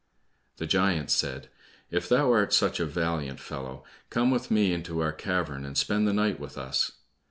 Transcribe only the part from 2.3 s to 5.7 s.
art such a valiant fellow, come with me into our cavern